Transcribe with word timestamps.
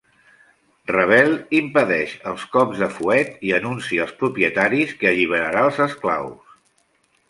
Rebel, 0.91 1.29
impedeix 1.57 2.15
els 2.33 2.47
cops 2.57 2.81
de 2.85 2.89
fuet 2.97 3.47
i 3.51 3.55
anuncia 3.61 4.09
als 4.09 4.17
propietaris 4.25 4.99
que 5.03 5.15
alliberarà 5.15 5.67
els 5.71 5.83
esclaus. 5.91 6.63